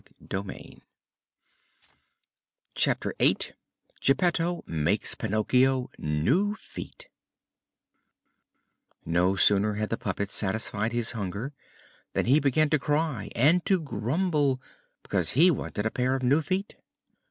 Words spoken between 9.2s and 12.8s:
sooner had the puppet satisfied his hunger than he began to